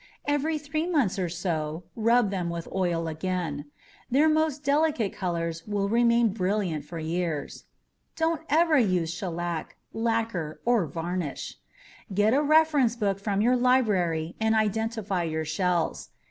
Every 0.25 0.57
three 0.57 0.87
months 0.89 1.19
or 1.19 1.29
so, 1.29 1.83
rub 1.95 2.31
them 2.31 2.49
with 2.49 2.67
oil 2.73 3.07
again 3.07 3.65
their 4.09 4.27
most 4.27 4.63
delicate 4.63 5.13
colors 5.13 5.61
will 5.67 5.87
remain 5.89 6.29
brilliant 6.29 6.85
for 6.85 6.97
years. 6.97 7.65
Don't 8.15 8.41
ever 8.49 8.79
use 8.79 9.11
shellac, 9.13 9.75
lacquer 9.93 10.59
or 10.65 10.87
varnish. 10.87 11.59
Get 12.11 12.33
a 12.33 12.41
reference 12.41 12.95
book 12.95 13.19
from 13.19 13.41
your 13.41 13.55
library 13.55 14.35
and 14.41 14.55
identify 14.55 15.21
your 15.21 15.45
shells. 15.45 16.09